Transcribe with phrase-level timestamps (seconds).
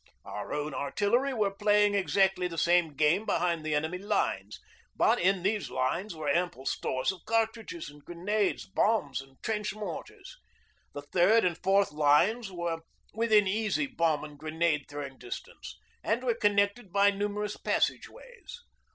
[0.25, 4.59] Our own artillery were playing exactly the same game behind the enemy lines,
[4.95, 10.39] but in these lines were ample stores of cartridges and grenades, bombs, and trench mortars.
[10.93, 12.79] The third and fourth lines were
[13.13, 18.59] within easy bomb and grenade throwing distance, and were connected by numerous passage ways.